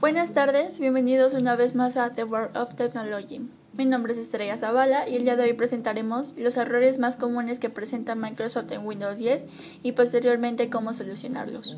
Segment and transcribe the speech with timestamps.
[0.00, 3.42] Buenas tardes, bienvenidos una vez más a The World of Technology.
[3.74, 7.58] Mi nombre es Estrella Zavala y el día de hoy presentaremos los errores más comunes
[7.58, 9.44] que presenta Microsoft en Windows 10
[9.82, 11.76] y posteriormente cómo solucionarlos.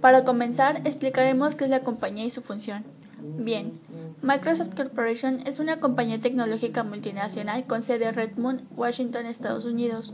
[0.00, 2.84] Para comenzar, explicaremos qué es la compañía y su función.
[3.20, 3.80] Bien,
[4.22, 10.12] Microsoft Corporation es una compañía tecnológica multinacional con sede en Redmond, Washington, Estados Unidos.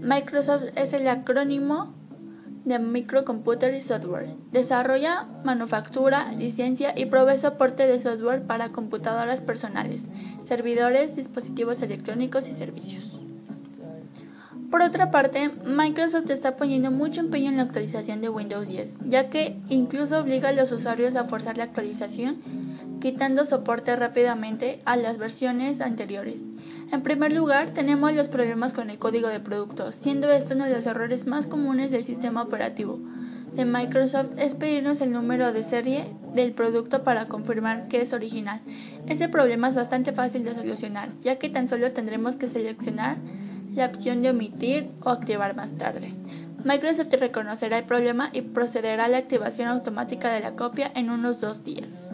[0.00, 1.94] Microsoft es el acrónimo
[2.64, 4.28] de microcomputer y software.
[4.52, 10.06] Desarrolla, manufactura, licencia y provee soporte de software para computadoras personales,
[10.46, 13.20] servidores, dispositivos electrónicos y servicios.
[14.70, 19.28] Por otra parte, Microsoft está poniendo mucho empeño en la actualización de Windows 10, ya
[19.28, 22.36] que incluso obliga a los usuarios a forzar la actualización,
[23.00, 26.44] quitando soporte rápidamente a las versiones anteriores.
[26.92, 30.74] En primer lugar, tenemos los problemas con el código de producto, siendo esto uno de
[30.74, 32.98] los errores más comunes del sistema operativo
[33.54, 38.60] de Microsoft es pedirnos el número de serie del producto para confirmar que es original.
[39.08, 43.16] Este problema es bastante fácil de solucionar, ya que tan solo tendremos que seleccionar
[43.74, 46.14] la opción de omitir o activar más tarde.
[46.64, 51.40] Microsoft reconocerá el problema y procederá a la activación automática de la copia en unos
[51.40, 52.10] dos días.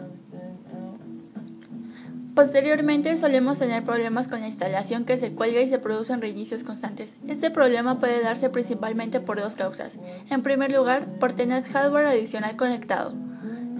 [2.37, 7.11] Posteriormente solemos tener problemas con la instalación que se cuelga y se producen reinicios constantes.
[7.27, 9.97] Este problema puede darse principalmente por dos causas.
[10.29, 13.15] En primer lugar, por tener hardware adicional conectado.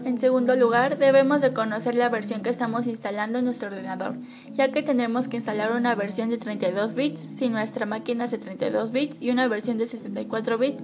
[0.05, 4.15] En segundo lugar, debemos de conocer la versión que estamos instalando en nuestro ordenador,
[4.53, 8.39] ya que tendremos que instalar una versión de 32 bits si nuestra máquina es de
[8.39, 10.81] 32 bits y una versión de 64 bits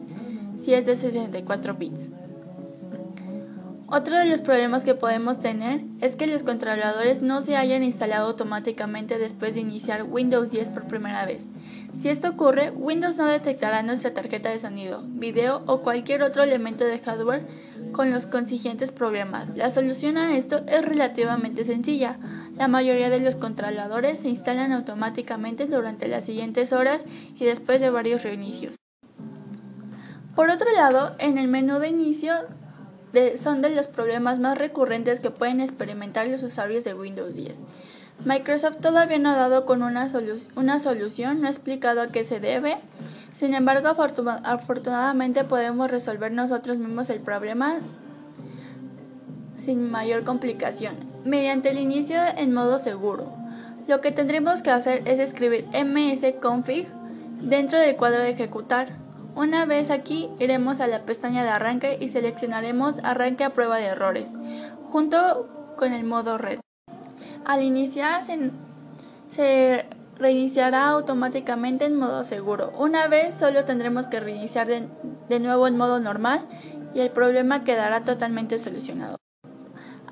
[0.62, 2.12] si es de 64 bits.
[3.88, 8.28] Otro de los problemas que podemos tener es que los controladores no se hayan instalado
[8.28, 11.46] automáticamente después de iniciar Windows 10 por primera vez.
[12.02, 16.86] Si esto ocurre, Windows no detectará nuestra tarjeta de sonido, video o cualquier otro elemento
[16.86, 17.46] de hardware
[17.92, 19.56] con los consiguientes problemas.
[19.56, 22.18] La solución a esto es relativamente sencilla.
[22.58, 27.06] La mayoría de los controladores se instalan automáticamente durante las siguientes horas
[27.40, 28.76] y después de varios reinicios.
[30.36, 32.34] Por otro lado, en el menú de inicio
[33.42, 37.58] son de los problemas más recurrentes que pueden experimentar los usuarios de Windows 10.
[38.26, 42.78] Microsoft todavía no ha dado con una, solución, no ha explicado a qué se debe.
[43.34, 47.80] Sin embargo, afortunadamente podemos resolver nosotros mismos el problema
[49.58, 53.32] sin mayor complicación, mediante el inicio en modo seguro.
[53.88, 56.88] Lo que tendremos que hacer es escribir msconfig
[57.42, 59.03] dentro del cuadro de ejecutar
[59.36, 63.86] una vez aquí, iremos a la pestaña de arranque y seleccionaremos Arranque a prueba de
[63.86, 64.30] errores,
[64.90, 66.60] junto con el modo red.
[67.46, 68.24] Al iniciar,
[69.28, 69.86] se,
[70.18, 72.72] reiniciará automáticamente en modo seguro.
[72.78, 76.46] Una vez, solo tendremos que reiniciar de nuevo en modo normal
[76.94, 79.23] y el problema quedará totalmente solucionado.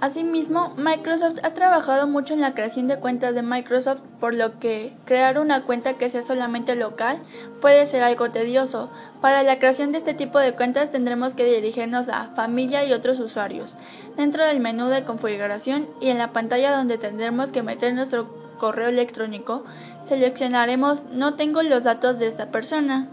[0.01, 4.95] Asimismo, Microsoft ha trabajado mucho en la creación de cuentas de Microsoft, por lo que
[5.05, 7.19] crear una cuenta que sea solamente local
[7.61, 8.89] puede ser algo tedioso.
[9.21, 13.19] Para la creación de este tipo de cuentas tendremos que dirigirnos a Familia y otros
[13.19, 13.77] usuarios,
[14.17, 18.89] dentro del menú de configuración y en la pantalla donde tendremos que meter nuestro correo
[18.89, 19.65] electrónico,
[20.07, 23.07] seleccionaremos No tengo los datos de esta persona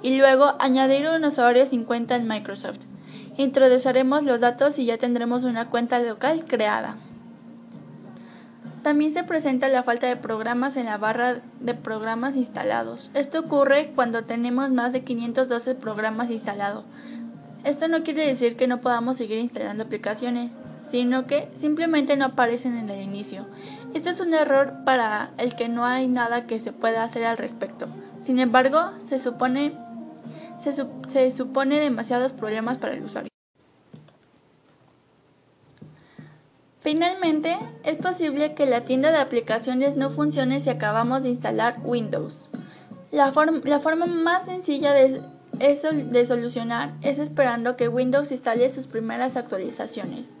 [0.00, 2.78] y luego añadir un usuario sin cuenta en Microsoft.
[3.36, 6.96] Introduciremos los datos y ya tendremos una cuenta local creada.
[8.82, 13.10] También se presenta la falta de programas en la barra de programas instalados.
[13.12, 16.84] Esto ocurre cuando tenemos más de 512 programas instalados.
[17.62, 20.50] Esto no quiere decir que no podamos seguir instalando aplicaciones,
[20.90, 23.46] sino que simplemente no aparecen en el inicio.
[23.92, 27.36] Este es un error para el que no hay nada que se pueda hacer al
[27.36, 27.86] respecto.
[28.24, 29.74] Sin embargo, se supone,
[30.62, 33.30] se, supone demasiados problemas para el usuario.
[36.80, 42.48] Finalmente, es posible que la tienda de aplicaciones no funcione si acabamos de instalar Windows.
[43.10, 45.20] La, forma más sencilla de,
[45.58, 50.32] de solucionar es esperando que Windows instale sus primeras actualizaciones.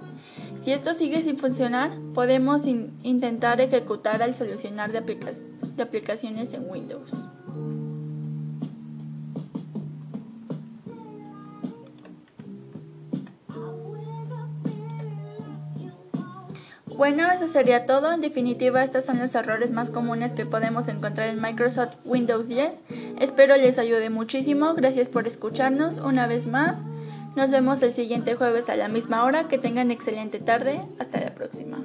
[0.62, 7.10] Si esto sigue sin funcionar, podemos intentar ejecutar al solucionar de aplicaciones en Windows.
[16.96, 18.12] Bueno, eso sería todo.
[18.12, 22.74] En definitiva, estos son los errores más comunes que podemos encontrar en Microsoft Windows 10.
[23.20, 24.74] Espero les ayude muchísimo.
[24.74, 26.76] Gracias por escucharnos una vez más.
[27.36, 29.48] Nos vemos el siguiente jueves a la misma hora.
[29.48, 30.80] Que tengan excelente tarde.
[30.98, 31.78] Hasta la próxima.